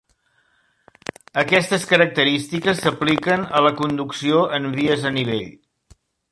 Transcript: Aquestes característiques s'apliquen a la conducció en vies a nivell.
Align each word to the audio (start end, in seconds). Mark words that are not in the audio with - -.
Aquestes 1.41 1.85
característiques 1.91 2.81
s'apliquen 2.87 3.47
a 3.59 3.63
la 3.69 3.75
conducció 3.85 4.43
en 4.61 4.69
vies 4.81 5.09
a 5.11 5.17
nivell. 5.23 5.49